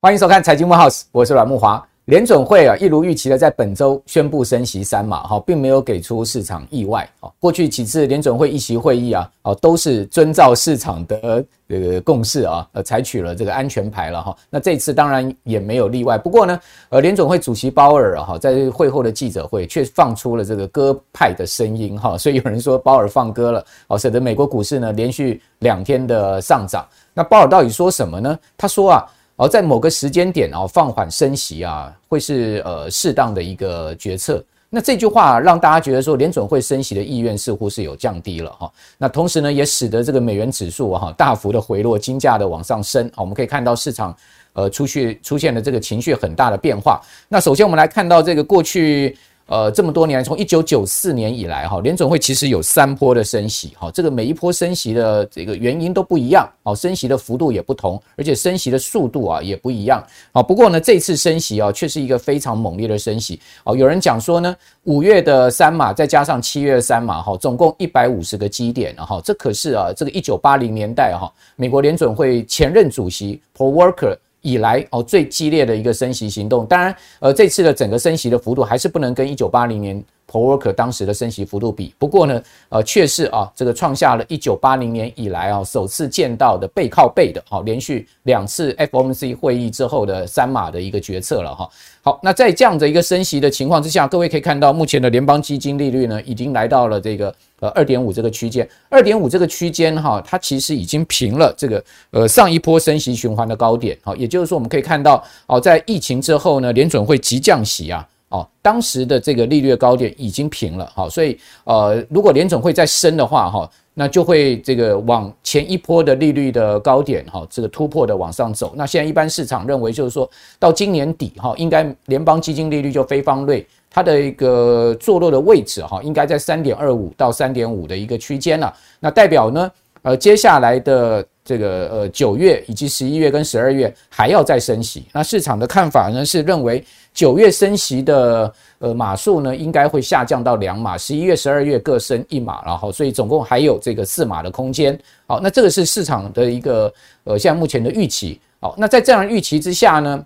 [0.00, 1.84] 欢迎收看《财经木 house》，我是阮慕华。
[2.08, 7.06] 联准会啊，一如预期的在本周宣布升息三码，哈，并没有给出市场意外。
[7.38, 14.34] 过去几次联准会议息会议啊，哦，都是遵照市场的这个共识啊，呃，采取了这个安全牌了哈。
[14.48, 16.16] 那这次当然也没有例外。
[16.16, 26.88] 不过呢，呃，联准会主席鲍尔哈，在会后的记者会却放出了这个鸽派的声音哈，所以有人说鲍尔放鸽了，哦，使得美国股市呢连续两天的上涨。
[27.12, 28.38] 那鲍尔到底说什么呢？
[28.56, 29.06] 他说啊。
[29.38, 34.44] 而在某个时间点啊，放缓升息啊，会是呃适当的一个决策。
[34.68, 38.70] 那这句话让大家觉得说，联准会升息的意愿似乎是有降低了哈。
[38.98, 43.08] 那同时呢，也使得这个美元指数哈大幅的回落，金价的往上升。
[43.16, 44.14] 我们可以看到市场
[44.54, 47.00] 呃出去出现了这个情绪很大的变化。
[47.28, 49.16] 那首先我们来看到这个过去。
[49.48, 81.94] 呃，这么多年，从一九九四年以来，哈，联准会其实有三波的升息，哈，这个每一波升息的这个原因都不一样，哦，升息的幅度也不同，而且升息的速度啊也不一样，啊，不过呢，这次升息啊却是一个非常猛烈的升息，哦，有人讲说呢，五月的三码再加上七月的三码，哈，总共一百五十个基点，哈，这可是啊，这个一九八零年代哈，美国联准会前任主席 Paul Volcker 以来哦，最激烈的一个升息行动，当然，呃，这次的整个升息的幅度还是不能跟一九八零年 Paul Volcker 当时的升息幅度比。
[81.98, 91.68] 不过呢，呃，却是啊，这个创下了一九八零年以来啊首次见到的背靠背的，好，连续两次 FOMC 会议之后的三码的一个决策了哈。
[92.02, 97.34] 好，那在这样的一个升息的情况之下，各位可以看到，目前的联邦基金利率呢，已经来到了这个。
[97.60, 118.72] 呃，二点五这个区间，二点五这个区间哈，它其实已经平了这个呃上一波升息循环的高点，好，也就是说我们可以看到哦，在疫情之后呢，联准会急降息啊，哦，当时的这个利率的高点已经平了，好，所以呃，如果联总会再升的话哈，那就会这个往前一波的利率的高点哈，这个突破的往上走。
[118.76, 120.28] 那现在一般市场认为就是说
[120.58, 123.66] 到今年底哈，应该联邦基金利率就非方瑞。
[123.90, 128.72] 它的一个坐落的位置哈，应该在三点二五到三点五的一个区间了。
[129.00, 129.72] 那代表呢，
[130.02, 135.06] 呃，接下来的这个呃九月以及十一月跟十二月还要再升息。
[135.10, 136.84] 那市场的看法呢是认为
[137.18, 144.96] 九月升息的呃码数呢应该会下降到两码，十一月、十二月各升一码，然后所以总共还有这个四码的空间。
[145.26, 148.40] 好，那这个是市场的一个呃现在目前的预期。
[148.60, 150.24] 好，那在这样的预期之下呢，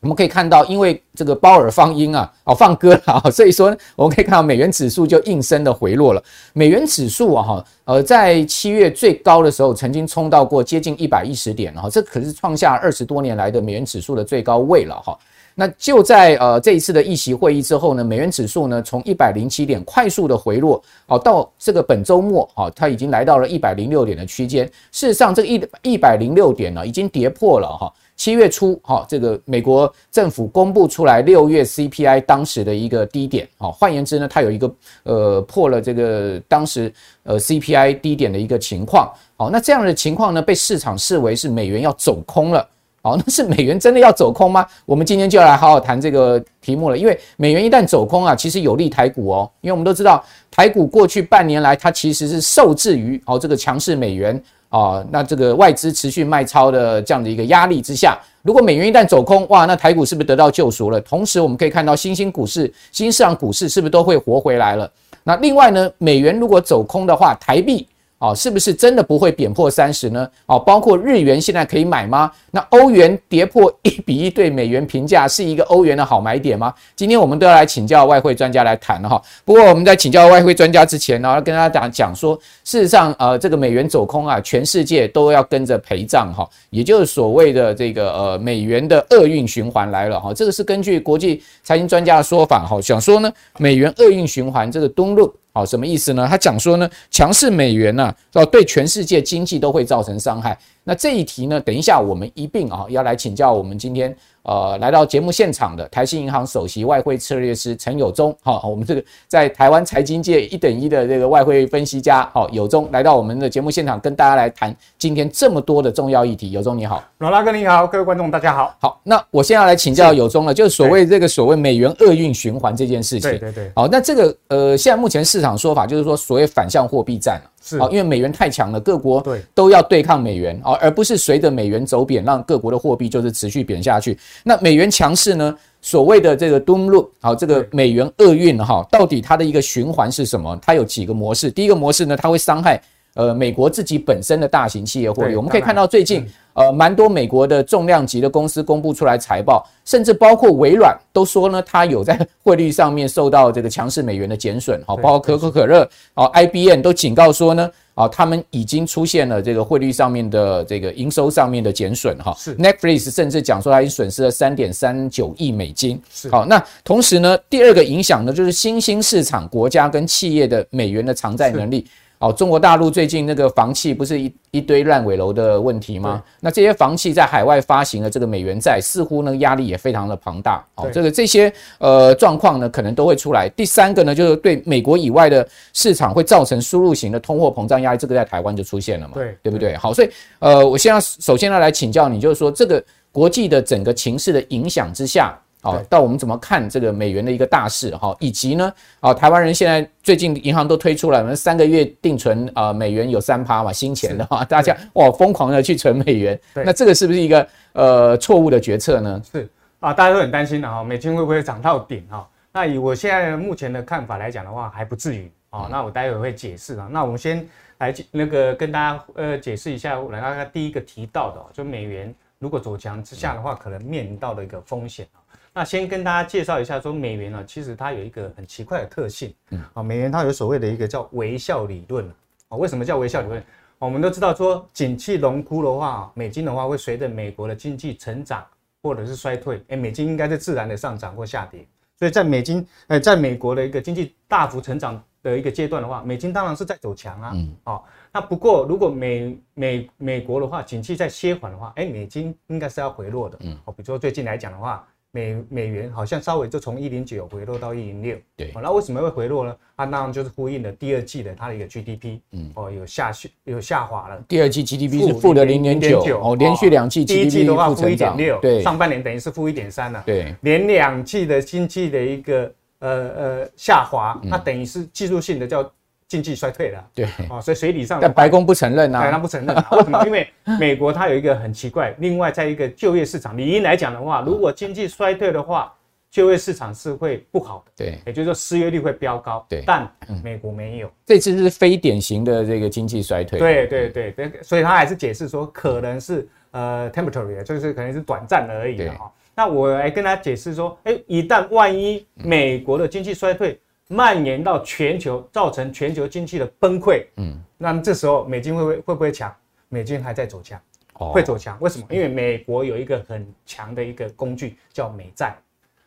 [0.00, 6.24] 我们可以看到，因为这个鲍尔放鹰啊，哦放鸽了，所以说，我们可以看到美元指数就应声的回落了。
[6.54, 15.18] 美元指数啊，哈，呃，在七月最高的时候，曾经冲到过接近一百一十点，哈，这可是创下二十多年来的美元指数的最高位了，哈。
[15.54, 24.66] 那就在呃这一次的议息会议之后呢，美元指数呢从一百零七点快速的回落，哦，到这个本周末，哦，它已经来到了一百零六点的区间。
[24.90, 27.92] 事实上，这个一一百零六点呢，已经跌破了哈。
[28.14, 36.92] 七月初，哈，这个美国政府公布出来六月 CPI 当时的一个低点，好，换言之呢，它有一个呃破了这个当时
[37.24, 42.68] 呃 CPI 低点的一个情况，好，那这样的情况呢，被市场视为是美元要走空了，
[43.02, 44.64] 好， 那是美元真的要走空吗？
[44.86, 54.42] 我们今天就要来好好谈这个题目了，因为美元一旦走空啊，其实有利台股哦，因为我们都知道台股过去半年来它其实是受制于哦这个强势美元。
[54.68, 60.98] 啊，那这个外资持续卖超的这样的一个压力之下，如果美元一旦走空，哇，那台股是不是得到救赎了？
[61.02, 64.90] 同时，我们可以看到新兴股市、新兴市场股市是不是都会活回来了？
[65.24, 67.86] 那另外呢，美元如果走空的话，台币。
[68.22, 70.28] 哦，是不是真的不会贬破三十呢？
[70.46, 72.30] 哦，包括日元现在可以买吗？
[72.52, 76.72] 那欧元跌破一比一对美元评价是一个欧元的好买点吗？
[76.94, 79.20] 今天我们都要来请教外汇专家来谈了哈。
[79.44, 90.32] 不过我们在请教外汇专家之前呢，要跟大家讲讲说，事实上，呃，这个美元走空啊，全世界都要跟着陪葬哈，也就是所谓的这个呃美元的厄运循环来了哈。
[90.32, 95.34] 这个是根据国际财经专家的说法哈，想说呢，美元厄运循环这个登陆。
[95.52, 96.26] 好，什么意思呢？
[96.28, 100.58] 他讲说呢，强势美元呢，哦，对全世界经济都会造成伤害。
[100.84, 104.14] 那这一题呢，等一下我们一并啊，要来请教我们今天。
[104.44, 116.50] 呃，来到节目现场的台新银行首席外汇策略师陈友忠，好，我们这个在台湾财经界一等一的这个外汇分析家，好，友忠来到我们的节目现场，跟大家来谈今天这么多的重要议题。
[116.50, 118.74] 友忠你好，罗大哥你好，各位观众大家好。
[118.80, 123.30] 好，那我现在要来请教友忠了，就是所谓这个所谓美元厄运循环这件事情。
[123.30, 123.70] 对对对。
[123.76, 127.40] 好，那这个呃，现在目前市场说法就是说，所谓反向货币战。
[127.62, 129.24] 是啊，因为美元太强了，各国
[129.54, 134.18] 都要对抗美元啊，而不是随着美元走贬，让各国的货币就是持续贬下去。
[134.42, 135.56] 那美元强势呢？
[135.80, 140.56] 所谓的这个 doom loop，好，这个美元厄运哈，到底它的一个循环是什么？
[140.62, 141.50] 它有几个模式？
[141.50, 142.80] 第一个模式呢，它会伤害。
[143.14, 171.86] 呃，美国自己本身的大型企业获利，我们可以看到最近呃蛮多美国的重量级的公司公布出来财报，甚至包括微软都说呢，它有在汇率上面受到这个强势美元的减损，好，包括可口可乐，哦，IBM 都警告说呢，啊，他们已经出现了这个汇率上面的这个营收上面的减损，哈，是 Netflix 甚至讲说它已经损失了三点三九亿美金，是好，那同时呢，第二个影响呢，就是新兴市场国家跟企业的美元的偿债能力。
[172.22, 176.22] 哦，中国大陆最近那个房企不是一一堆烂尾楼的问题吗？
[176.38, 180.64] 那这些房企在海外发行的这个美元债，似乎呢压力也非常的庞大。
[180.76, 183.48] 哦，这个这些呃状况呢，可能都会出来。
[183.48, 189.14] 第三个呢，就是对美国以外的市场会造成输入型的通货膨胀压力，这个在台湾就出现了嘛？
[189.14, 189.76] 对，对不对？
[189.76, 192.80] 好，所以呃，我现在首先要来请教你，就是说这个
[193.10, 195.36] 国际的整个情势的影响之下。
[195.62, 209.22] 好，到我们怎么看这个美元的一个大势哈，以及呢，啊，台湾人现在最近银行都推出了，我们三个月定存啊，美元有三趴嘛，新钱的话，大家哇疯狂的去存美元，那这个是不是一个呃错误的决策呢？
[209.30, 209.48] 是
[209.78, 212.28] 啊，大家都很担心的哈，美金会不会涨到顶哈？
[212.52, 215.68] 那以我现在目前的看法来讲的话，还不至于啊。
[215.70, 216.86] 那我待会会解释啊。
[216.90, 217.48] 那我们先
[217.78, 225.21] 来那个跟大家呃解释一下，来看看第一个提到的，就美元如果走强之下的话，可能面临到的一个风险啊。
[225.54, 232.08] 那先跟大家介绍一下，说美元呢，其实它有一个很奇怪的特性，嗯，啊，美元它有所谓的一个叫微笑理论，
[232.48, 233.44] 啊，为什么叫微笑理论？
[233.78, 238.46] 我们都知道说，景气荣枯的话，美金的话会随着美国的经济成长
[238.82, 241.66] 或者是衰退，哎，美金应该是自然的上涨或下跌，
[241.98, 254.88] 所以在美金，呃，在美国的一个经济大幅成长的一个阶段的话，美金当然是在走强啊，嗯，好，那不过如果美美美国的话，景气在歇缓的话，哎，美金应该是要回落的，嗯，好，比如说最近来讲的话。
[255.14, 259.54] 美美元好像稍微就从一零九回落到一零六，对，那为什么会回落呢？
[259.76, 264.24] 它当然就是呼应了第二季的它的一个 GDP，嗯，哦，有下去有下滑了。
[264.26, 275.70] 第二季 GDP 是负的零点九，哦，连续两季 GDP 第一季的话负一点六，对，上半年等于是负一点三了，对，连两季的经济的一个呃呃下滑，它等于是技术性的叫。
[276.12, 277.06] 经济衰退了，对。
[277.30, 279.66] 哦，所以水理上，但白宫不承认啊，他不承认，啊。
[279.72, 280.04] 为什么？
[280.04, 280.28] 因为
[280.60, 285.72] 美国它有一个很奇怪，另外在一个就业市场理应来讲的话，如果经济衰退的话，
[286.10, 289.90] 就业市场是会不好的，对，也就是说失业率会飙高，对，但
[290.22, 294.10] 美国没有，这次是非典型的这个经济衰退，对对对。
[294.10, 299.10] 对，所以他还是解释说可能是呃 temporary，就是可能是短暂而已的哈。
[299.34, 303.58] 那我来跟他解释说，哎，一旦万一美国的经济衰退，
[303.92, 307.04] 蔓延到全球，造成全球经济的崩溃。
[307.16, 309.34] 嗯，那么这时候美金会不会会不会强？
[309.68, 310.58] 美金还在走强，
[310.94, 311.58] 哦、会走强。
[311.60, 311.86] 为什么？
[311.90, 315.36] 因为美国有一个很强的一个工具叫美债。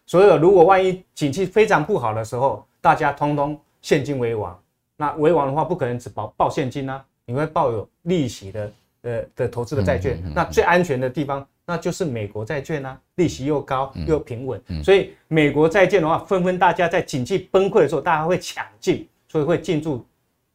[0.06, 4.58] 所以如果万一景气非常不好的时候，大家通通现金为王。
[4.96, 8.72] 那为王的话，不可能只抱抱现金啊，你会抱有利息的
[9.02, 10.18] 呃的投资的债券。
[10.18, 11.46] 嗯嗯嗯嗯、那最安全的地方。
[11.68, 20.06] 那就是美国债券啊，利息又高又平稳，嗯嗯、所以美国债券的话，纷纷大家在景气崩溃的时候，大家会抢进，所以会进驻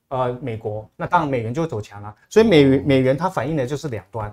[0.08, 2.14] 呃美国，那当然美元就会走强啊。
[2.28, 4.32] 所以美元美元它反映的就是两端，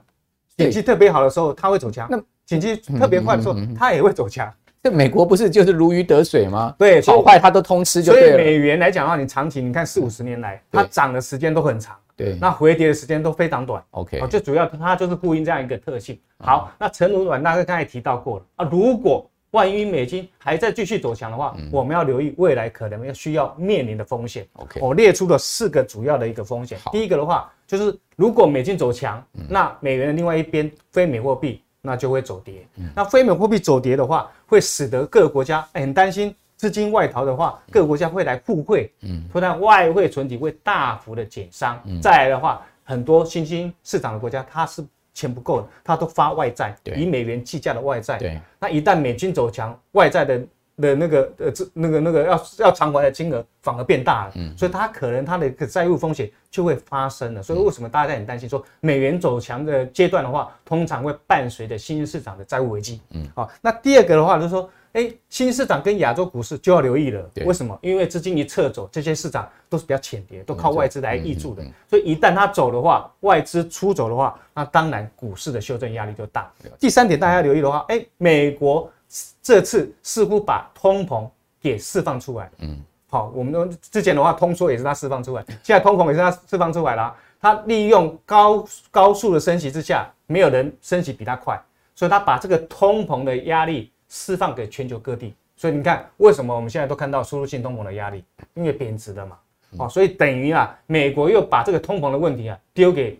[0.55, 4.53] 景气特别好的时候它会走强，那景气特别坏的时候它也会走强。
[4.83, 6.75] 这美国不是就是如鱼得水吗？
[6.77, 8.31] 对，好坏它都通吃就对了。
[8.33, 11.97] 所以美元来讲的话，你长期你看四五十年来，它涨的时间都很长。
[12.17, 13.81] 对，那回跌的时间都非常短。
[13.91, 16.19] OK，最主要它就是呼应这样一个特性。
[16.39, 24.45] 好，那诚如阮大哥刚才提到过了啊，如果万一美金还在继续走强的话，我们要留意未来可能要需要面临的风险。
[24.53, 26.77] OK，我列出了四个主要的一个风险。
[26.91, 32.67] 第一个的话，就是如果美金走强，那美元的另外一边非美货币那就会走跌。
[32.95, 36.35] 那非美货币走跌的话，会使得各个国家很担心。
[36.57, 41.79] 资金外逃的话，各个国家会来互惠，嗯，不然外汇存底会大幅的减伤。
[41.85, 44.83] 嗯，再来的话，很多新兴市场的国家，它是
[45.13, 48.17] 钱不够的，它都发外债，以美元计价的外债。
[48.17, 50.41] 对，那一旦美金走强，外债的
[50.77, 54.31] 的那个呃，这那个那个要要偿还的金额反而变大了。
[54.33, 57.43] 嗯，所以它可能它的债务风险就会发生了。
[57.43, 62.99] 所以为什么大家很担心说美元走强的阶段的话，通常会伴随着新兴市场的债务危机。
[63.11, 64.67] 嗯，好，那第二个的话就是说。
[64.97, 67.23] 哎，新市场跟亚洲股市就要留意了。
[67.45, 67.77] 为什么？
[67.83, 71.63] 因为资金一撤走，这些市场都是比较浅碟，都靠外资来挹注的。
[71.87, 76.51] 所以一旦它走的话，外资出走的话，那当然股市的修正压力就大。
[76.79, 78.91] 第三点，大家留意的话，哎，美国
[79.39, 81.29] 这次似乎把通膨
[81.61, 82.49] 给释放出来。
[82.57, 87.15] 嗯，好，我们之前的话，通缩也是它释放出来，现在通膨也是它释放出来了。
[87.39, 91.61] 它利用高高速的升息之下，没有人升息比它快，
[91.93, 93.91] 所以它把这个通膨的压力。
[94.09, 95.33] 释放给全球各地。
[95.55, 98.23] 所以你看，为什么我们现在都看到输入性通膨的压力？
[98.53, 99.37] 因为贬值了嘛。
[99.77, 103.19] 哦，所以等于啊，美国又把这个通膨的问题啊丢给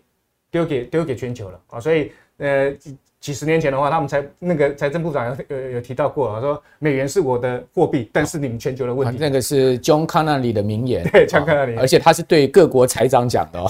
[0.51, 1.79] 丢给丢给全球了啊。
[1.79, 2.75] 所以呃。
[3.20, 9.18] 几十年前的话，他们财那个财政部长有有有提到过，说美元是我的货币，但是你们全球的问题。
[9.20, 13.70] 那个是 John Connelly 的名言，对， John Connelly，而且他是对各国财长讲的哦，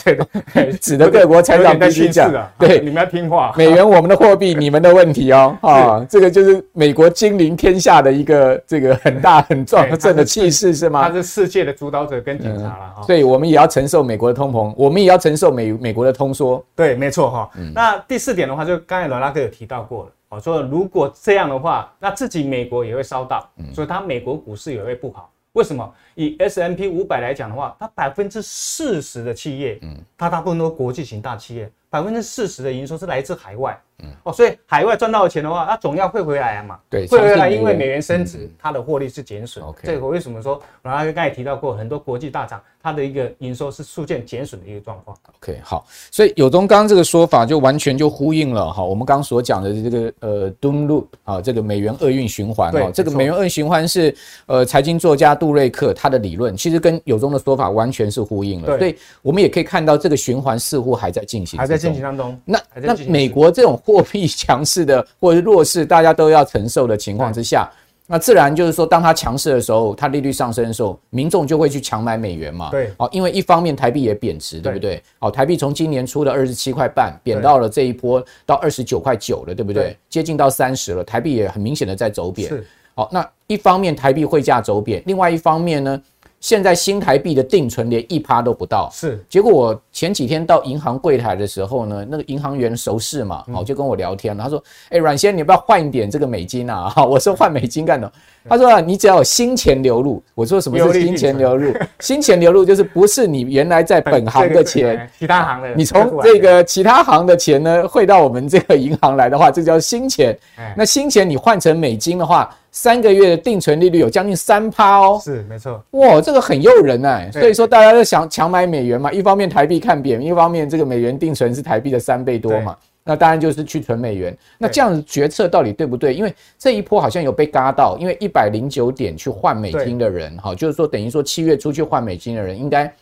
[0.54, 3.54] 对， 指的各国财长必须讲，对，你们要听话。
[3.58, 11.08] 美元我们的货币，你们的问题哦， 啊，这个就是美国君临天下的一个这个很大很壮盛的气势是吗？
[11.08, 16.64] 他是世界的主导者跟警察了哈，所以我们也要承受美国的通膨，我们也要承受美美国的通缩。
[16.76, 17.50] 对，没错哈。
[17.74, 20.12] 那第四点的话，就刚才罗拉哥有提到过了。
[20.30, 25.32] 我说，如果这样的话，那自己美国也会烧到，所以它美国股市也会不好。
[25.54, 25.94] 为什么？
[26.16, 33.80] 以 S M P 五百来讲的话，它百分之四十的企业，嗯它大部分都国际型大企业，百分之四十的营收是来自海外。
[34.00, 36.78] 嗯哦，所以海外赚到的钱的话，它总要汇回来嘛。
[36.88, 39.66] 对，汇回来，因为美元升值，它的获利是减损。
[39.66, 40.62] OK，这个为什么说？
[40.84, 45.18] 然后刚才提到过，很多国际大厂，它的一个营收是出现减损的一个状况。
[45.42, 54.16] OK，好，所以有中刚这个说法就完全就呼应了哈，我们刚刚所讲的这个呃 Doom Loop 啊，这个美元厄运循环啊，这个美元厄运循环是
[54.46, 58.78] 呃财经作家杜瑞克他的理论，其实跟有中的说法完全是呼应了。
[58.78, 62.40] 所以我们也可以看到这个循环似乎还在进行，还在进行当中。
[62.46, 64.64] 那那美国这种货币 强。
[64.68, 67.72] 势的，或者是弱势，大家都要承受的情况之下，
[68.06, 72.70] 那自然就是说，当它强势的时候，它利率上升的时候，民众就会去强买美元嘛。
[72.70, 75.02] 对，哦，因为一方面台币也贬值，对不对？
[75.20, 79.96] 哦，台币从今年初的二十七块半贬到了这一波到二十九块九了，对不对？
[80.10, 82.50] 接近到三十了，台币也很明显的在走贬。
[82.50, 82.66] 是，
[82.96, 86.02] 哦，那一方面台币汇价走贬，另外一方面呢？
[86.40, 89.24] 现在新台币的定存连一趴都不到，是。
[89.28, 98.12] 结果我前几天到银行柜台的时候呢，那个银行员熟识嘛，好就跟我聊天，他说：“哎，阮先，你要不要换一点这个美金啊？”哈，我说换美金干的。
[98.50, 101.74] 他说：“啊，你只要有新钱流入。”我说：“什么是新钱流入？
[102.00, 110.38] 新钱流入就是不是你原来在本行的钱， 其他行的，你从这个其他行的钱呢汇到我们这个银行来的话，这叫新钱。
[110.78, 126.14] 那新钱你换成美金的话。”三个月的定存利率有将近三趴哦，是没错，哇，这个很诱人哎，所以说大家都想强买美元嘛，一方面台币看贬，一方面这个美元定存是台币的三倍多嘛，那当然就是去存美元，那这样子决策到底对不对？
[126.14, 132.94] 因为这一波好像有被嘎到，因为一百零九点去换美金的人，哈，就是说等于说七月出去换美金的人应该。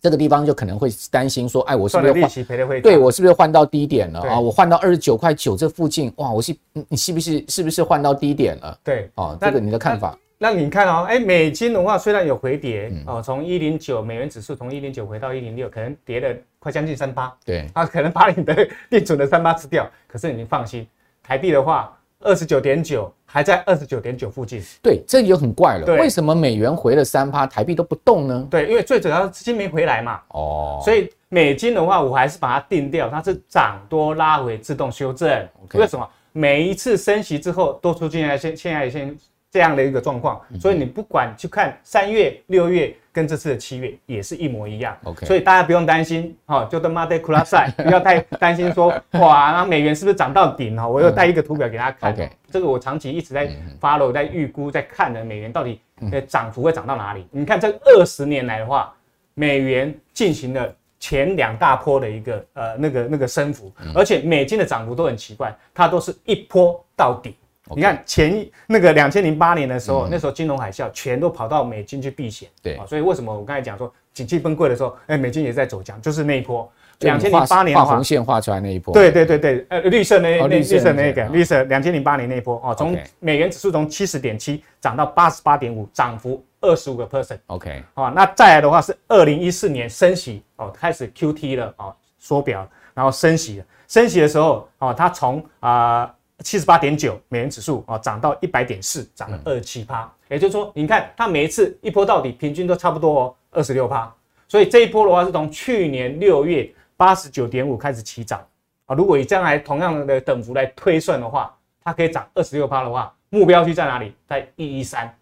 [0.00, 2.80] 这个地方就可能会担心说，哎，我是不是换？
[2.80, 4.40] 对，我是不是换到低点了啊？
[4.40, 6.56] 我换到二十九块九这附近，哇，我是
[6.88, 8.78] 你是不是是不是换到低点了？
[8.82, 10.18] 对，哦，这个你的看法？
[10.38, 19.86] 那你看哦，哎，美金的话虽然有回跌哦，从一零九美元指数从一零九回到一零六，可能跌了快将近三八，对， 啊，可能把你的 定存的三八吃掉。
[20.06, 20.86] 可是你放心，
[21.22, 21.94] 台币的话。
[22.22, 25.86] 二十九点九还在二十九点九附近，对，这就很怪了。
[25.86, 28.46] 对，为什么美元回了三趴，台币都不动呢？
[28.50, 30.20] 对，因为最主要资金没回来嘛。
[30.30, 35.28] 哦，所以美金的话，我还是把它定掉，它是涨多拉回自动修正。
[35.74, 36.08] 为什么？
[36.32, 39.16] 每一次升息之后都出现在现现在先
[39.50, 42.94] 这样的一个状况，所以你不管去看三月、六月。
[43.12, 50.86] 跟这次的七月也是一模一样，OK，所以大家不用担心，哈，就跟马德库拉塞不要太担心说，哇，那美元是不是涨到顶哈？
[50.86, 55.80] 我又带一个图表给大家看，OK，这个我长期一直在 follow，在预估，在看的美元到底
[56.12, 57.26] 呃涨幅会涨到哪里？
[57.32, 58.94] 你看这二十年来的话，
[59.34, 67.34] 美元进行了前两大波的一个呃那个那个升幅，而且美金的涨幅都很奇怪，它都是一波到底。
[67.76, 72.48] 你看前那个两千零八年的时候，嗯、那时候金融海啸，全都跑到美金去避险。
[72.62, 76.70] 对啊，所以为什么我刚才讲说景气崩溃的时候，哎，美金也在走强，就是那一波。
[77.00, 78.92] 两千零八年画红线画出来那一波。
[78.92, 87.38] 对对对对，呃，绿色那那绿色那个绿色，两千零八年那一波哦，从美元指数从七十点七涨到八十八点五，涨幅二十五个 percent。
[87.46, 96.14] OK，好，那再来的话是二零一四年升息哦，开始 QT 了哦，缩表，然后升息了，升息的时候哦，它从啊。
[96.42, 100.10] 七十八点九美元指数啊，涨到一百点四，涨了二七趴。
[100.28, 104.12] 也就是说，你看它每一次一波到底，平均都差不多哦，二十六趴。
[104.48, 108.44] 所以这一波的话，是从去年六月八十九点五开始起涨
[108.86, 108.94] 啊。
[108.94, 111.54] 如果以将来同样的等幅来推算的话，
[111.84, 114.14] 它可以涨二十六趴的话，目标区在哪里？
[114.26, 115.14] 在一一三。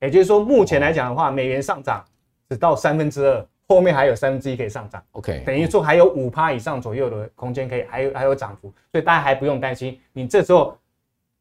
[0.00, 2.04] 也就是说，目前来讲的话，美元上涨
[2.48, 3.46] 只到三分之二。
[3.68, 9.98] 后面还有三分之一可以上涨，OK，等于说还有五趴以上左右的空间可以，还有还有涨幅，所以大家还不用担心。
[10.12, 10.76] 你这时候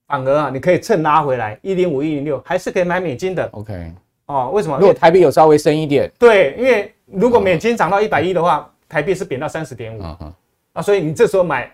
[0.07, 3.91] 反而啊，你可以趁拉回来一零五一零六，还是可以买美金的，OK，
[4.27, 4.77] 哦，为什么？
[4.79, 10.01] 如果台币有稍微升一点，对，因为如果美金涨到一百一的话，台币是贬到三十点五，
[10.73, 11.71] 啊，所以你这时候买。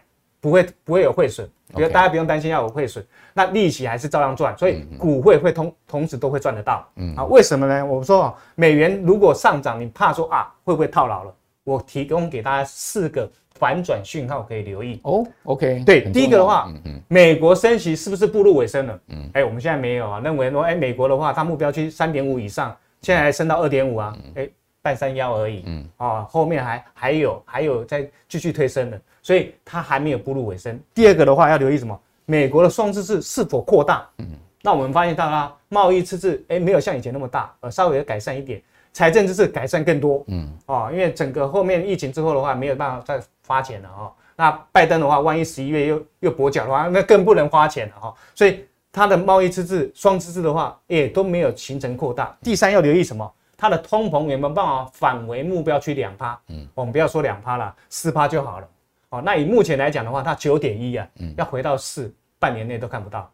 [0.47, 6.87] 不会不会有汇损，比如大家不用担心要有汇损，那利息还是照样赚，所以股汇会同同时都会赚得到。
[6.95, 7.85] 嗯，啊，为什么呢？
[7.85, 11.35] 我说美元如果上涨，你怕说啊会不会套牢了？
[11.65, 15.01] 我提供给大家四个反转讯号可以留意。
[15.03, 16.71] 哦，OK，对，第一个的话，
[17.09, 18.99] 美国升息是不是步入尾声了？
[19.09, 24.47] 嗯，哎，我们现在没有啊，认为说，哎，美国的话，它目标区三点五以上，现在还升到二点五啊，哎。
[24.79, 30.79] 半山腰而已，嗯，啊，后面还还有还有再继续推升的，所以它还没有步入尾声。
[30.93, 31.99] 第二个的话要留意什么？
[32.23, 34.07] 美国的双赤字是否扩大？
[34.19, 34.25] 嗯，
[34.61, 38.61] 那我们发现到啦贸易赤字，哎，没有像以前那么大，呃，稍微的改善一点，
[38.93, 44.13] 财政赤字改善更多，嗯，哦，因为整个后面疫情之后的话，没有办法再发钱了哦。
[44.37, 48.13] 那拜登的话，万一十一月又又跛脚的话，那更不能花钱了哈。
[48.33, 52.33] 所以它的贸易赤字、双赤字的话，也都没有形成扩大。
[52.41, 53.29] 第三要留意什么？
[53.57, 56.39] 它的通膨有没有办法返回目标区两趴？
[56.47, 58.67] 嗯，我们不要说两趴了，四趴就好了。
[59.09, 63.31] 哦，那以目前来讲的话，它九点一啊，嗯，要回到四，半年内都看不到，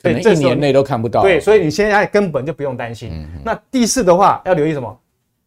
[0.00, 1.22] 所以一年内都看不到。
[1.22, 3.10] 对，所以你现在根本就不用担心。
[3.12, 5.00] 嗯，那第四的话要留意什么？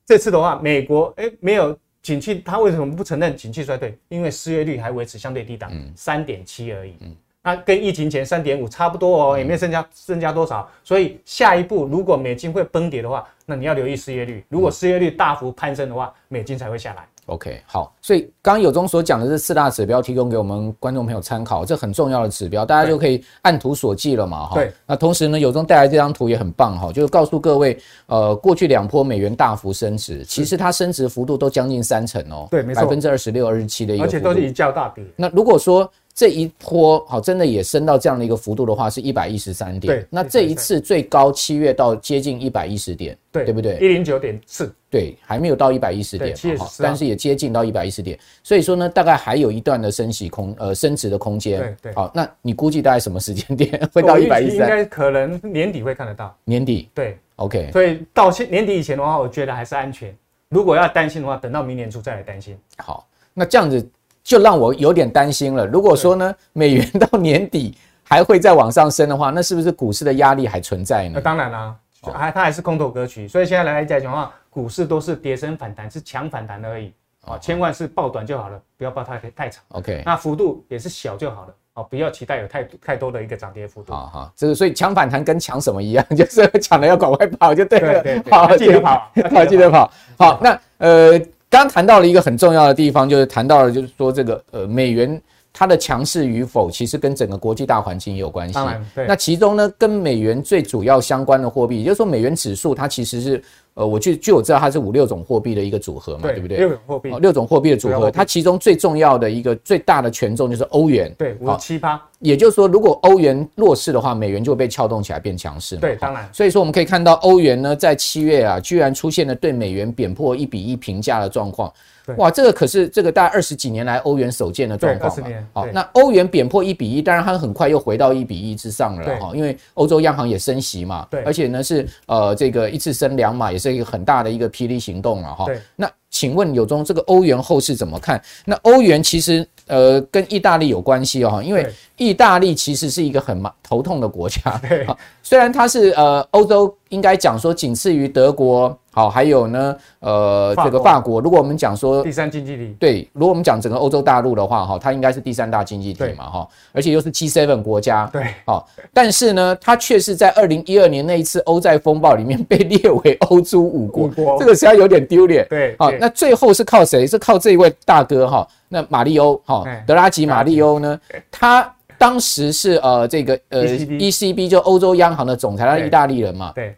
[0.05, 3.97] 这次的话，美国哎没有景气，它为什么不承认景气衰退？
[4.09, 6.95] 因为失业率还维持相对低档，三点七而已。
[7.01, 7.15] 嗯。
[7.41, 14.43] 那跟疫情前三点五差不多哦，也没有增加增加多少，所以下一步如果美金会崩跌的话，那你要留意失业率。
[14.49, 17.07] 如果失业率大幅攀升的话，美金才会下来。
[17.29, 24.55] OK，好，所以刚刚有中所讲的这四大指标提供给我们观众朋友参考，这很重要的指标，大家就可以按图索骥了嘛，哈。
[24.55, 24.71] 对。
[24.85, 32.47] 那同时呢，有中带来这张图也很棒哈，就是告诉各位，呃，过去两波美元大幅升值，其实它升值幅度都将近三成哦。
[32.49, 32.81] 对，没错。
[32.81, 34.03] 百分之二十六、二十七的一个。
[34.03, 35.03] 而且都是一较大跌。
[35.15, 39.95] 那如果说这一波好，真的也升到这样的一个幅度的话，是一百一十三点。
[39.95, 43.77] 对，那这一次最高七月到接近一百一十点，对，对不对？
[43.77, 46.35] 一零九点四，对，还没有到一百一十点，
[46.79, 48.19] 但是也接近到一百一十点。
[48.43, 51.59] 所以说呢，大概还有一段的升息空，呃，升值的空间。
[51.59, 51.95] 对对。
[51.95, 54.67] 好，那你估计大概什么时间点会到一百一十三？
[54.69, 56.35] 应该可能年底会看得到。
[56.43, 56.89] 年底。
[56.93, 57.69] 对，OK。
[57.71, 60.13] 所以到现年底以前的话，我觉得还是安全。
[60.49, 62.57] 如果要担心的话，等到明年初再来担心。
[62.77, 63.89] 好，那这样子。
[64.23, 65.65] 就让我有点担心了。
[65.65, 71.13] 如果说呢，美元到年底还会再往上升的话，那是不是股市的压力还存在呢？
[71.15, 71.75] 那当然啦，
[72.13, 76.93] 还它还是空头格局，所以现在来讲的话，股市都是跌升反弹，是强反弹而已。
[77.25, 79.63] 哦，千万是抱短就好了，不要抱太太长。
[79.69, 81.53] OK，那幅度也是小就好了。
[81.75, 83.91] 哦，不要期待有太太多的一个涨跌幅度。
[83.93, 88.01] 好好，这个所以强反弹跟抢什么一样， 就是抢了要赶快跑就对了。
[88.01, 89.91] 对对，好， 记得跑，好，记得跑。
[90.17, 91.21] 好，那呃。
[91.49, 98.59] 刚谈到了一个很重要的地方，就是谈到了，就是说这个呃美元它的强势与否，其实跟整个国际大环境也有关系。
[98.95, 103.43] 那其中呢，跟美元最主要相关的货币，也就是说美元指数，它其实是。
[103.75, 106.57] 呃，我据据我知道，它是五六种货币的一个组合嘛，对，对不对？
[106.57, 112.01] 六种货币，六种货币的组合，它其中最重要的一个最大的权重就是欧元，对，五七八。
[112.19, 115.77] 也就是说，如果欧元弱势的话，美元就会被撬动起来变强势。
[115.77, 116.29] 对，当然。
[116.33, 121.71] 所以说，我们可以看到欧元呢，在七月啊，居然出现了对美元贬破一比一平价的状况。
[122.17, 125.11] 哇，这个可是这个大概二十几年来欧元首见的状况。
[125.11, 125.47] 二十年。
[125.53, 135.45] 好，那欧元贬破一比一，当然它很快又回到一比一之上了哈，因为欧洲央行也升息嘛，对，而且呢是呃这个一次升两码，也是一个很大的一个霹雳行动了哈。
[135.45, 138.21] 对，那请问有中这个欧元后市怎么看？
[138.45, 141.67] 那欧元其实呃跟意大利有关系哦，因为
[141.97, 143.37] 意大利其实是一个很
[143.69, 144.59] 头痛的国家。
[144.67, 144.87] 对，
[145.21, 148.75] 虽然它是呃欧洲应该讲说仅次于德国。
[148.91, 167.05] 好，还有呢，呃，这个法国，如果我们讲说第三经济体，对，如果我们讲整个欧洲大陆的话，哈，它应该是第三大经济体嘛，哈，而且又是 G7 国家，对，好，但是呢，它却是在二零一二年那一次欧债风暴里面被列为欧洲五国，这个实在有点丢脸，对，好，那最后是靠谁？
[167.05, 176.75] 是靠这一位大哥哈，那马利欧，哈，德拉吉马利欧呢，他当时是呃这个呃 ECB 就欧洲央行的总裁，他是意大利人嘛，对。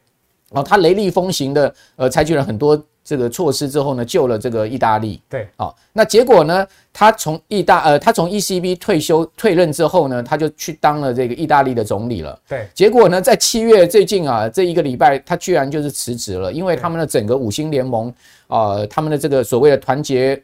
[0.54, 5.22] 哦，他雷厉风行的，呃，采取了很多这个措施之后呢，救了这个意大利。
[5.30, 12.38] 对，好，那结果呢，他从意大，呃，他从 ECB 退休退任之后呢，他就去当了这个意大利的总理了。
[12.50, 18.14] 对，结果呢，在七月最近啊，这一个礼拜，他居然就是辞职了，因为他们的整个五星联盟，
[18.48, 20.38] 呃，他们的这个所谓的团结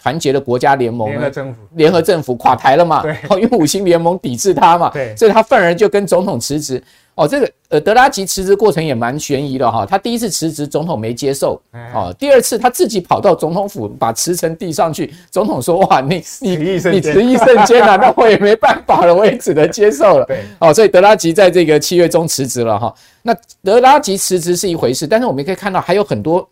[0.00, 3.02] 团结的国家联盟，联合政府，联合政府垮台了嘛？
[3.02, 4.90] 对，因为五星联盟抵制他嘛。
[4.90, 6.82] 对，所以他愤而就跟总统辞职。
[7.16, 9.84] 哦，这个呃，德拉吉辞职过程也蛮悬疑的哈。
[9.84, 11.60] 他第一次辞职，总统没接受。
[11.92, 15.12] 哦，第二次他自己跑到总统府，把辞呈递上去。
[15.30, 20.24] 总统说：“哇，你你你辞意瞬间啊！”那我也没办法了，我也只能接受了。
[20.24, 22.94] 对，哦，所以德拉吉在这个七月中辞职了哈。
[23.20, 26.48] 那德拉吉辞职是一回事，但是我们可以看到还有很多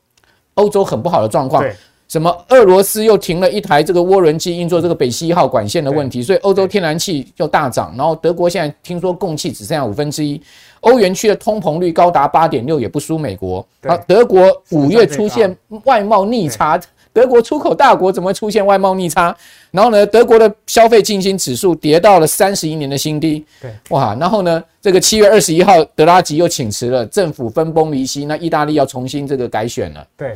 [0.55, 1.64] 欧洲很不好的状况。
[2.09, 7.94] 什么俄罗斯又停了一台这个涡轮机运作这个北溪一号管线的问题，所以欧洲天然气就大涨。
[7.99, 10.40] 然后德国现在听说供气只剩下五分之一，
[10.81, 13.64] 欧元区的通膨率高达八点六，也不输美国。
[13.83, 16.81] 啊，德国五月出现外贸逆差，
[17.12, 19.37] 德国出口大国怎么会出现外贸逆差？
[19.71, 23.44] 然后呢，德国的消费信心指数跌到了三十一年的新低。
[23.61, 30.07] 对，哇，然后呢，这个七月二十一号，德拉吉又请辞了，政府分崩离析，那意大利要重新这个改选了。
[30.16, 30.33] 对。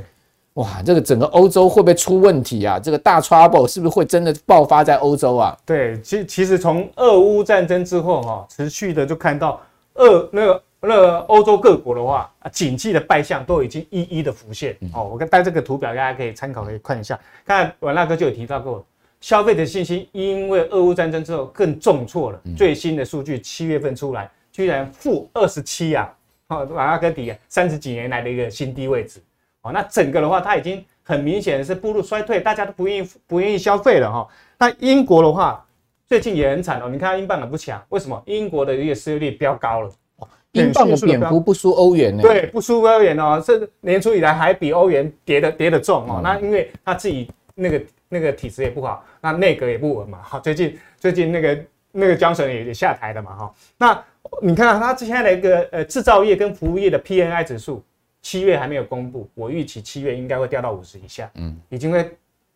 [0.55, 2.79] 哇，这个整个欧洲会不会出问题啊？
[2.79, 5.57] 这个大 trouble 是不是会真的爆发在欧洲啊？
[5.65, 9.59] 对，其其实从俄乌战争之后哈，持续的就看到
[9.95, 14.77] 俄那个那个欧洲各国的话啊，景气的败相都已经一一的浮现。
[14.93, 17.19] 哦，我跟带这个图表，大家可以参考，可以看一下。
[17.47, 18.85] 看阮大哥就有提到过，
[19.23, 22.39] 消费者信心因为俄乌战争之后更重挫了。
[22.55, 26.13] 最新的数据七月份出来，居然负二十七啊！
[26.49, 29.19] 哦，阮大哥底三十几年来的一个新低位置。
[29.63, 34.27] 哦，那整个的话，它已经很明显是步入衰退，大家都不愿意不愿意消费了哈。
[34.59, 35.65] 那英国的话，
[36.09, 36.89] 最近也很惨哦。
[36.89, 38.21] 你看英镑很不强，为什么？
[38.27, 39.91] 英国的一个失业率飙高了，
[40.51, 42.23] 英镑的贬幅不输欧元呢？
[42.23, 46.21] 对，不输欧元哦，是年初以来还比欧元跌的跌的重哦。
[46.25, 50.19] 那因为他自己那个那个体质也不好，那内阁也不稳嘛。
[50.23, 53.55] 好，最近最近那个那个江省也也下台了嘛哈。
[53.79, 54.05] 那
[54.41, 57.81] 你看他现在的一个呃制造业跟服务业的 P N I 指数。
[58.23, 62.11] 七月还没有公布，我预期七月应该会掉到五十以下，嗯，已经会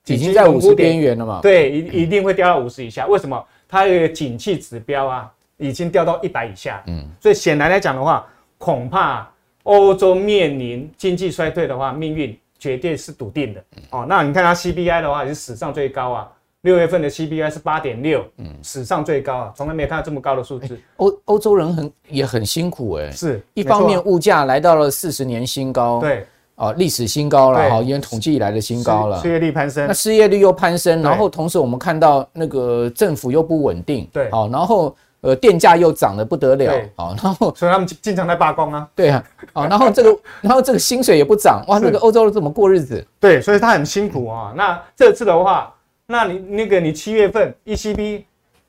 [0.07, 1.41] 已经在五十边缘了嘛？
[1.43, 3.07] 对，一一定会掉到五十以下。
[3.07, 3.45] 为什么？
[3.69, 8.25] 它有一个景气指标啊，已经掉到一百以下，嗯，所以显然来讲的话，
[8.59, 9.29] 恐怕
[9.65, 13.65] 欧洲面临经济衰退的话，命运绝对是笃定的。
[13.91, 16.33] 哦，那你看它 CPI 的话，也是史上最高啊。
[16.63, 20.77] 六月份的 CPI 是八点六，嗯，史上最高啊，从来没有看到这么高的数字。
[20.97, 43.07] 欧欧洲人很也很辛苦哎、欸，是一方面物价来到了四十年新高，对，啊历史新高了哈，因为统计以来的新高了，失业率攀升，那失业率又攀升，然后同时我们看到那个政府又不稳定，对，好，然后呃电价又涨得不得了，好，然后所以他们经常在罢工啊，对啊，好，然后这个 然后这个薪水也不涨，哇，那个欧洲人怎么过日子？
[43.21, 44.53] 对，所以他很辛苦啊。
[44.57, 45.73] 那这次的话。
[46.09, 48.23] 那你那个你七月份 ECB，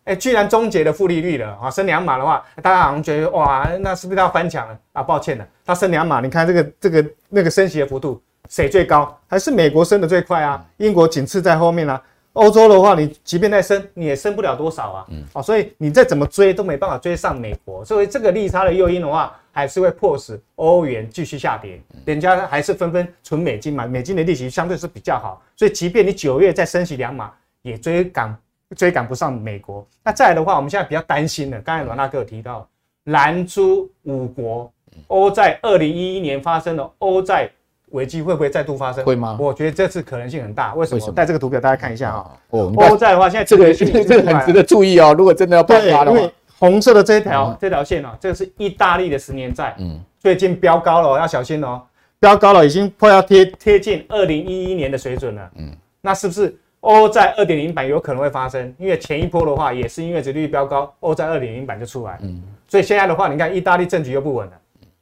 [0.06, 1.70] 哎，居然终结了负利率了啊！
[1.70, 5.04] 升两码的话，大家好像觉得哇，那是不是要翻墙了啊？
[5.04, 8.20] 抱歉了，它升两码，你看这个这个那个升息的幅度
[8.50, 9.16] 谁最高？
[9.28, 10.66] 还是美国升的最快啊？
[10.78, 12.02] 英国仅次在后面啊。
[12.38, 15.06] 欧洲的话，你即便再升，你也升不了多少啊。
[15.10, 17.84] 嗯，哦，所以你再怎么追都没办法追上美国。
[17.84, 21.82] 所以这个利差的诱因的话，还是会迫使欧元继续下跌。
[22.06, 25.42] 人家还是纷纷存美金嘛，美金的利息相对是比较好。
[25.56, 28.38] 所以即便你九月再升息两码，也追赶
[28.76, 29.86] 追赶不上美国。
[30.04, 32.70] 那再来的话，我们现在比较担心的，刚才阮大哥有提到，
[33.06, 34.72] 蓝猪五国
[35.08, 37.50] 欧债二零一一年发生的欧债。
[37.92, 39.04] 危机会不会再度发生？
[39.06, 39.38] 会吗？
[39.40, 40.74] 我觉得这次可能性很大。
[40.76, 41.12] 为什么？
[41.12, 42.32] 带这个图表大家看一下啊。
[42.50, 45.16] 哦，欧债的话，现在这个这个很值得注意哦。
[45.18, 51.82] 如果真的要爆发的话，因为红色的这条这条线啊，这个是意大利的十年债，嗯，最近飙高了，要小心哦。
[52.20, 55.50] 飙高了，已经快要贴贴近二零一一年的水准了。
[55.56, 55.72] 嗯，
[56.02, 58.74] 那是不是欧债二点零版有可能会发生？
[58.80, 62.18] 因为前一波的话也是因为殖利率飙高，欧债二点零版就出来。
[62.24, 64.54] 嗯，所以现在的话，你看意大利政局又不稳了。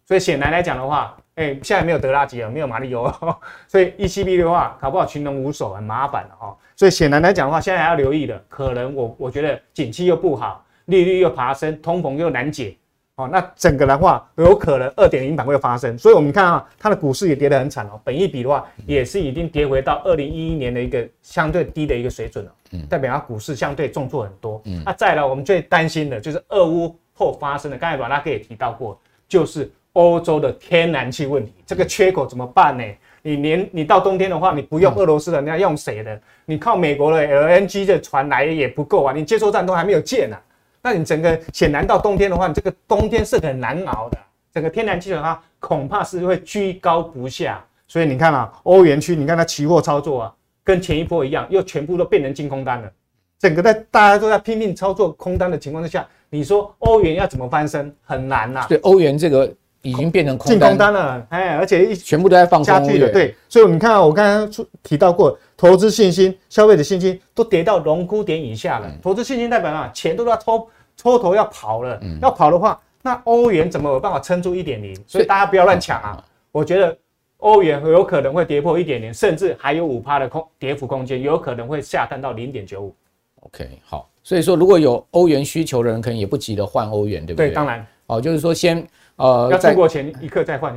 [0.05, 3.11] 所以显然来讲的话，哎、欸，现在没有德拉吉了，没有马里欧，
[3.67, 6.55] 所以 ECB 的话，搞不好群龙无首，很麻烦了哈。
[6.77, 12.77] 所以显然来讲的话，现在还要留意的，可能我我觉得景气又不好，利率又爬升，通膨又难解，
[13.17, 15.97] 哦，那整个的话有可能二点零版会发生。
[15.97, 22.51] 所以我们看啊，它的股市也跌得很惨哦，本一比的话也是已经跌回到二零一一年的一个相对低的一个水准了，
[22.89, 24.63] 代表它股市相对重挫很多。
[24.85, 29.69] 那再来，我们最担心的就是俄乌后发生的，刚才阮大哥也提到过，就是。
[29.95, 32.83] 欧洲的天然气问题，这个缺口怎么办呢？
[33.21, 36.21] 你连你到冬天的话，你不用俄罗斯的，你要用谁的？
[36.45, 40.41] 你靠美国的 LNG 的船来也不够啊，你接收站都还没有建呢、啊。
[40.81, 44.17] 那你整个显然到冬天的话，你这个冬天是很难熬的。
[44.53, 47.65] 整个天然气的话，恐怕是会居高不下。
[47.87, 52.91] 所以你看啊，欧元区，你看它期货操作啊，跟前一波一样，又全部都变成净空单了。
[53.39, 57.95] 整个在大家都在拼命操作空单的情况之下，你说欧元要怎么翻身？
[58.03, 58.65] 很难呐、啊。
[58.67, 59.51] 对欧元这个。
[59.85, 68.91] 已经变成净空单了，哎，而且一全部都在放加剧的，对，所以你看啊，我刚刚出提到过，投资信心、消费者信心都跌到荣枯点以下了。
[68.99, 70.67] 投资信心代表啊，钱都要抽
[70.97, 74.99] 抽头要跑了，要跑的话，那欧元怎么有办法撑住一点零？
[75.05, 76.25] 所以大家不要乱抢啊！
[76.51, 76.97] 我觉得
[77.37, 82.95] 欧元有可能会跌破一点零，甚至还有五趴的空跌幅空间，有可能会下探到零点九五。
[83.41, 87.49] OK，好，所以说如果有欧元需求的人，可能也不急着换欧元，对不对？
[87.49, 88.83] 对，当然，哦，就是说先。
[89.17, 90.75] 呃，要出国前一刻再换。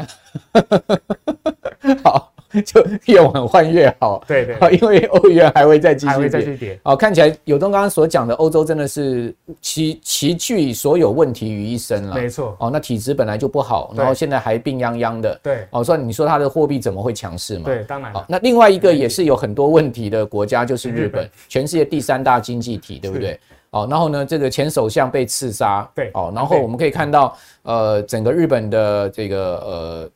[2.05, 2.33] 好。
[2.65, 4.25] 就越晚换越好。
[4.27, 6.81] 对对，对，因为欧元还会再继续跌，还会再去跌。
[6.83, 12.15] 哦，看起来有东刚刚所讲的欧洲真的是齐齐聚所有问题于一身了。
[12.15, 12.57] 没错。
[12.59, 15.39] 哦，那体质本来就不好，然后现在还病殃殃的。
[15.43, 15.67] 对。
[15.71, 17.67] 哦，所以你说它的货币怎么会强势嘛？
[17.67, 18.11] 对，当然。
[18.15, 23.39] 好，那另外一个也是有很多问题的国家就是日本，全世界第三大经济体，对不对？
[23.71, 30.11] 哦，然后呢，这个前首相被刺杀，对，哦，然后我们可以看到，呃，整个日本的这个呃，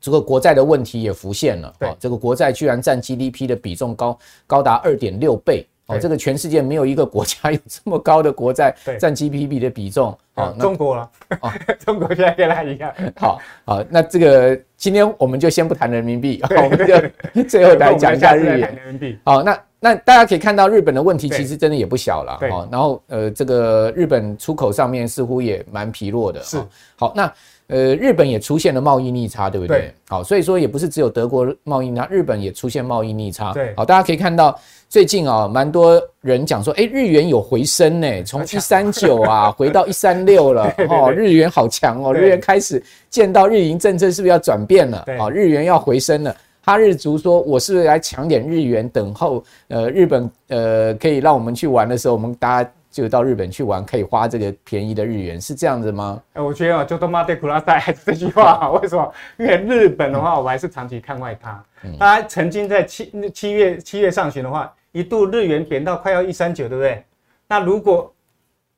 [0.00, 11.52] 这个国债的问题也浮现了，对，哦，这个国债居然占 GDP 的比重高高达二点六倍，哦，这个全世界没有一个国家 有这么高的国债占 GDP 的比重，哦，中国了，哦，
[11.84, 19.58] 中国现在跟他一样，好，好，那这个今天我们就先不谈人民币， 我们就最后来讲一下日元，好，那。
[19.78, 22.66] 那大家可以看到，日本的问题其实真的也不小了，哦。
[22.72, 26.42] 然后呃，这个日本出口上面似乎也蛮疲弱的。
[26.42, 26.56] 是。
[26.96, 27.32] 好，那
[27.68, 29.92] 呃，日本也出现了贸易逆差，对不对？
[30.08, 33.52] 好，所以说也不是只有德国贸易逆差，日本也出现贸易逆差。
[33.52, 33.74] 对。
[33.76, 34.56] 好，大家可以看到
[34.88, 40.72] 最近啊，蛮多人讲说，哎，日元有回升呢， 从一三九啊 回到一三六了。
[40.88, 45.04] 哦，日元好强哦，日元开始见到日银政策是不是要转变了？
[45.18, 46.34] 啊，日元要回升了。
[46.62, 52.70] 哈日族说：“我是不是来抢点日元，等候呃日本呃可以让我们去玩的时候，我们大家
[53.02, 59.12] 就到日本去玩，可以花这个便宜的日元，是这样子吗？”哎，我觉得就多妈对苦拉塞还是这句话，为什么？
[59.36, 61.62] 因为日本的话，我还是长期看外它。
[61.98, 67.04] 它曾经在七七月七月上旬的话，一度日元贬到快要一三九，对不对？
[67.46, 68.10] 那如果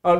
[0.03, 0.17] 呃，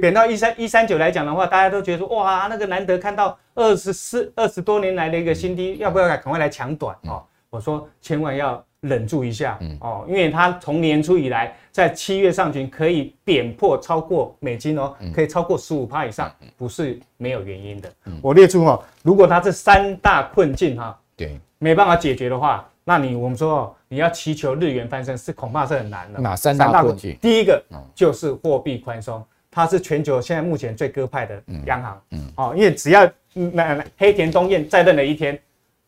[0.00, 7.22] 贬到一三一三九来讲的话，大家都觉得说哇，那个难得看到二十四二十多年来的一个新低，要不要赶快来抢短哦？
[7.50, 17.92] 我说千万要忍住一下哦，因为它从年初以来，在七月上旬可以贬破超过美金哦，可以超过十五趴以上，不是没有原因的。
[18.22, 26.20] 我列出哦，如果它这三大困境哈，对，没办法解决的话，那你我们说哦，你要祈求日元翻身是恐怕是很难的。
[26.20, 27.16] 哪三大困境？
[27.20, 27.60] 第一个
[27.94, 32.00] 就是货币宽松，它是全球现在目前最鸽派的央行。
[32.12, 35.36] 嗯，哦，因为只要那黑田东彦在任的一天，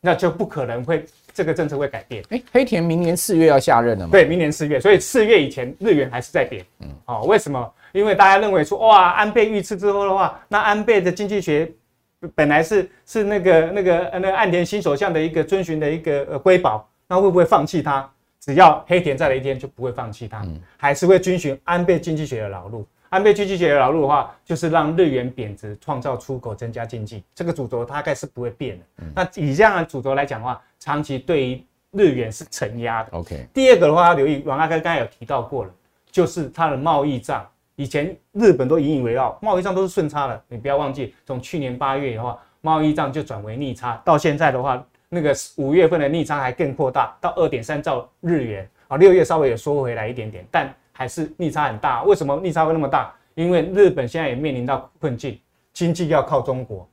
[0.01, 2.23] 那就不可能会这个政策会改变。
[2.31, 4.11] 哎，黑田明年四月要下任了吗？
[4.13, 6.65] 对，明年四月，所以四月以前日元还是在贬。
[6.81, 7.73] 嗯，哦，为什么？
[7.93, 11.71] 因为大家认为说，哇，安倍遇刺之后的话，那安倍的经济学。
[12.35, 18.07] 本来是是那个那个那个岸田新首相的一个遵循的一个呃瑰宝，那会不会放弃它？
[18.41, 20.43] 只要黑田在的一天就不会放弃他，
[20.79, 22.87] 还是会遵循安倍经济学的老路。
[23.11, 27.23] 安倍经济学的老路的话，就是让日元贬值，创造出口，增加经济。
[27.35, 29.05] 这个主轴大概是不会变的。
[29.15, 33.11] 那以这样的主轴来讲的话，长期对于日元是承压的。
[33.13, 33.47] OK。
[33.55, 35.71] 第二个的话要留意，王大哥刚才有提到过了，
[36.11, 37.47] 就是它的贸易账。
[37.77, 40.43] 以前日本都引以为傲，贸易账都是顺差的。
[40.49, 48.99] 你不要忘记，从去年八月的话，贸易账就转为逆差，到现在的话，那个五月份的逆差还更扩大到二点三兆日元啊。
[48.99, 52.03] 六月稍微也缩回来一点点，但还是逆差很大。
[52.03, 53.15] 为什么逆差会那么大？
[53.35, 55.41] 因为日本现在也面临到困境，
[55.73, 56.87] 经济要靠中国，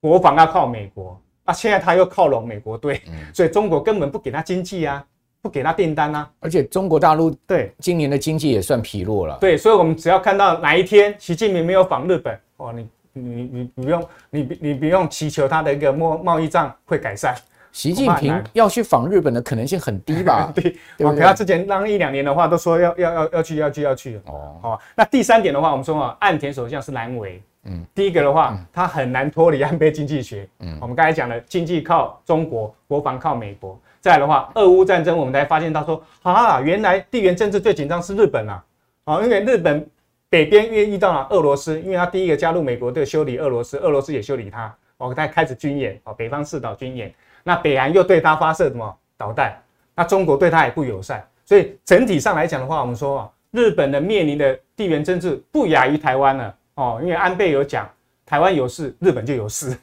[0.00, 1.52] 国防要靠美国啊。
[1.52, 3.00] 现在他又靠拢美国队，
[3.34, 5.04] 所以中国根本不给他经济啊。
[5.40, 9.38] 不给他订单啊，而且中国大陆对今年的经济也算疲弱了。
[9.40, 17.36] 对，所以我们只要看到哪一天习近平没有访日本，哦，你你你你不用你你不用祈求他的一个贸贸易战会改善。
[17.70, 20.50] 习近平要去访日本的可能性很低吧？
[20.52, 21.20] 对，对不对？
[21.24, 24.20] 他之前当一两年的话，都说要要要要去要去要去。
[24.26, 27.40] 哦，好，那第三点的话，我们说啊，岸田首相是难为。
[27.68, 30.48] 嗯，第一个的话，它很难脱离安倍经济学。
[30.60, 33.78] 嗯，我们刚才讲了，经济靠中国，国防靠美国。
[34.00, 38.64] 再来的话，俄乌战争，我们才发现到说，啊，原来地缘政治最紧张是日本啊，
[39.04, 39.86] 啊，因为日本
[40.30, 49.60] 北边遇遇到了俄罗斯，因为他第一个加入美国队修理俄罗斯，俄罗斯也修理他，哦，他开始军演，哦，北方四岛军演，那北韩又对他发射什么导弹，
[49.94, 57.88] 那中国对他也不友善，所以整体上来讲的话，我们说啊，日本的面临的地缘政治不亚于台湾了，哦，因为安倍有讲，
[58.24, 59.76] 台湾有事，日本就有事，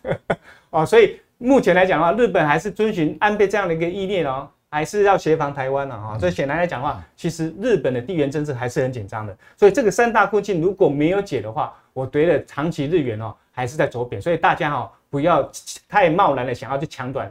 [0.71, 1.19] 哦，所以。
[1.37, 6.17] 目前来讲的话，日本还是遵循安倍这样的一个意念哦，还是要协防台湾的哈。
[6.17, 9.37] 所以显然来讲的话，其实日本的地缘政治还是很紧张的。
[9.57, 14.19] 所以这个三大困境如果没有解的话，我觉得长期日元哦还是在走贬。
[14.21, 15.51] 所以大家哈不要
[15.89, 17.29] 太贸然的想要去抢短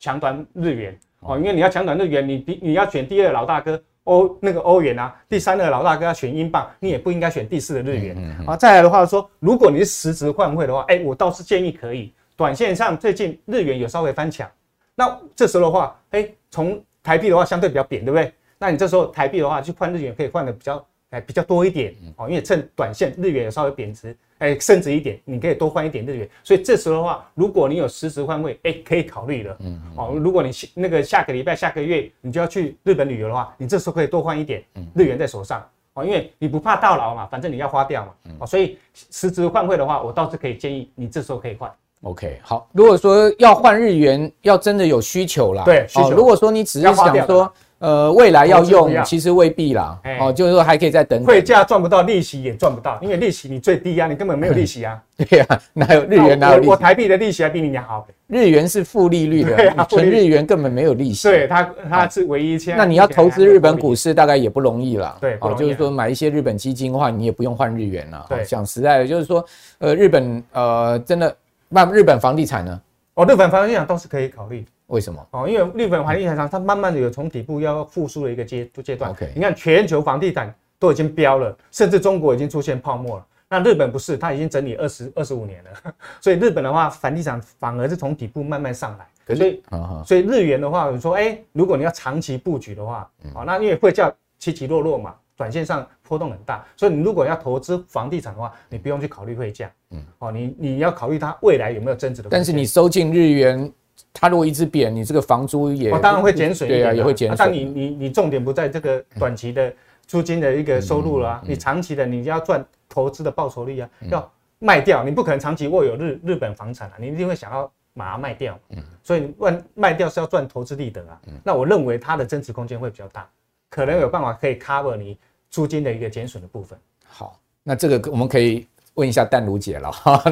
[0.00, 8.56] 抢短日元哦，因为你要抢短日元，你第你要选第二老大哥欧那个欧元啊，第三的老大哥要选英镑，你也不应该选第四的日元啊。
[8.56, 12.12] 再来的话说，如果你是实质换汇的话，哎，我倒是建议可以。
[12.36, 14.50] 短线上最近日元有稍微翻强，
[14.94, 18.32] 那这时候的话，哎，从台币的话相对比较扁，对不对？
[18.58, 26.28] 那你这时候台币的话去换日元可以换的比较哎比较多一点哦，因为趁短线日元有稍微贬值，哎升值一点，你可以多换一点日元。
[26.42, 29.56] 所以这时候的话，如果你有实时换汇，哎，可以考虑了。
[29.60, 34.62] 嗯，嗯，哦，如果你那个下个礼拜、下个月你就要去日本旅游的话，你这时候可以多换一点
[34.94, 35.66] 日元在手上。
[35.94, 38.12] 哦，因为你不怕到老嘛，反正你要花掉嘛。
[38.40, 38.76] 哦，所以
[39.10, 41.70] 实质换汇的话，我倒是可以建议你这时候可以换。
[42.02, 42.68] OK，好。
[42.72, 45.64] 如果说要换日元，要真的有需求啦。
[45.64, 46.10] 对，需求。
[46.10, 49.98] 如果说你只是想说，呃，未来要用，其实未必啦。
[50.20, 51.22] 哦，就是说还可以再等。
[51.24, 55.00] 汇价赚不到，利息也赚不到，因为利息你最低啊，你根本没有利息啊。
[55.16, 56.70] 对呀，哪有日元哪有利息？
[56.70, 58.06] 我台币的利息还比你好。
[58.26, 61.28] 日元是负利率的，纯日元根本没有利息。
[61.28, 62.58] 对，它它是唯一。
[62.76, 65.16] 那你要投资日本股市，大概也不容易啦。
[65.20, 68.24] 对，哦，就是说买一些日本基金的话，你也不用换日元了。
[68.28, 69.44] 对，讲实在的，就是说，
[69.78, 71.36] 呃，日本呃，真的。
[71.68, 72.80] 那日本房地产呢？
[73.14, 74.64] 哦，日本房地产倒是可以考虑。
[74.86, 75.26] 为什么？
[75.30, 79.10] 哦，因为日本房地产商它慢慢的有从底部要复苏的一个阶阶段。
[79.10, 83.26] OK，你看全球房地产都已经飙了，甚至中国已经出现泡沫了。
[83.48, 85.94] 那日本不是，它已经整理二十二十五年了。
[86.20, 89.06] 所以日本的话，房地产反而是从底部慢慢上来。
[89.26, 89.62] 可是所以，
[90.04, 95.14] 所以日元的话，你说，哎、欸，如果你要长期布局的话，哦，那因为会叫起起落落嘛。
[95.36, 102.28] 短线上波动很大，所以你如果要投资房地产的话，你不用去考虑汇价，嗯，哦，你你要考虑它未来有没有增值的。
[102.30, 103.72] 但是你收进日元，
[104.12, 107.36] 它如果一直贬，你这个房租也，哦，当然会减损，对啊，也会减损。
[107.38, 109.72] 但你你你重点不在这个短期的
[110.06, 123.28] 租金的一个收入啦啊，你长期的你要赚投资的报酬率啊，要卖掉，你不可能长期握有日日本房产啊，你一定会想要把它卖掉，嗯，所以卖卖掉是要赚投资利得啊，那我认为它的增值空间会比较大。
[123.68, 125.18] 可能有办法可以 cover 你
[125.50, 126.78] 租金的一个减损的部分。
[127.04, 128.66] 好，那这个我们可以。
[128.94, 130.22] 问一下淡如姐了哈，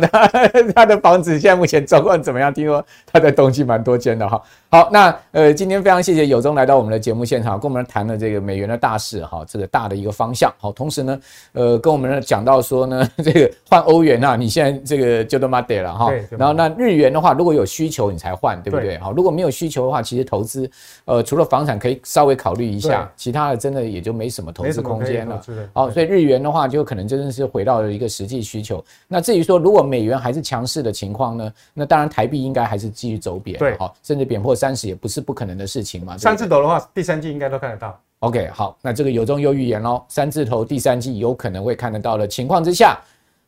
[0.75, 2.53] 她的房子现在目前状况怎么样？
[2.53, 4.41] 听说她在东京蛮多间的哈。
[4.71, 10.53] 好，那呃，今天非常谢谢有忠来到我们的节目现场，跟我们谈了这个美元的大事哈，这个大的一个方向。
[10.59, 11.21] 好，同时呢，
[11.53, 16.13] 呃，跟我们讲到说呢， 这个换欧元啊，你现在这个就都买得了哈。
[16.31, 18.97] 然后那日元的话，如果有需求你才换，对不对？
[18.99, 20.71] 好，如果没有需求的话，其实投资
[21.05, 25.43] 呃除了房产可以稍微考虑一下，其他的真的也就没什么投资空间了。
[25.73, 28.52] 好，所以日元的话，就可能真的是回到了一个实际。
[28.53, 28.85] 需求。
[29.09, 31.51] 那至于说，如果美元还是强势的情况呢？
[31.73, 36.19] 那当然台币应该还是继续走贬，对，好，甚至贬破三十也不是不可能的事情嘛。
[36.19, 37.99] 三字头的话，第三季应该都看得到。
[38.19, 43.01] OK，好，那这个有中有预言喽，三字头第三季有可能会看得到的情况之下。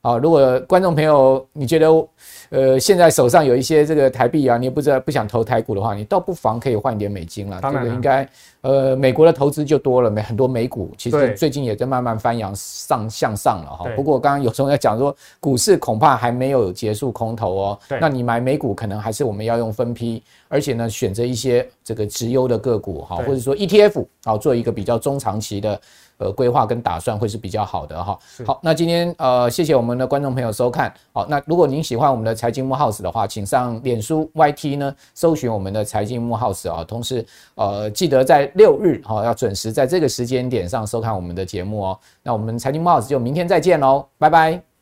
[0.04, 2.08] 好，如果观众朋友你觉得，
[2.50, 7.58] 呃，现在手上有一些这个台币啊，你也不知道不想投台股的话，你倒不妨可以换一点美金了。
[7.62, 8.28] 这个应该，
[8.60, 13.86] 呃，美国的投资就多了，美很多美股其实最近也在慢慢翻扬上向上了哈。
[13.96, 17.78] 不过刚刚有时候在讲说，股市恐怕还没有结束空头哦。
[17.98, 25.80] 那你买美股可能还是我们要用分批，而且呢，选择一些这个直优的个股哈，或者说 ETF 好，做一个比较中长期的。
[26.18, 28.18] 呃，规划跟打算会是比较好的哈。
[28.46, 30.92] 好，那今天呃，谢谢我们的观众朋友收看。
[31.12, 36.84] 好，那如果您喜欢我们的财经木 house 的话，请上脸书 YT 呢，搜寻我们的财经木 house 啊。
[36.84, 37.24] 同时，
[37.54, 41.98] 呃，记得在六日哈要准时在这个时间点上收看我们的节目哦。
[42.22, 44.73] 那我们财经木 house 就明天再见喽，拜拜。